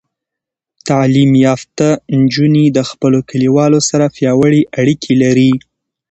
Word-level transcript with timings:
تعلیم 0.87 1.31
یافته 1.45 1.87
نجونې 2.21 2.65
د 2.77 2.79
خپلو 2.89 3.19
کلیوالو 3.29 3.79
سره 3.89 4.05
پیاوړې 4.15 4.61
اړیکې 4.79 5.13
لري. 5.23 5.51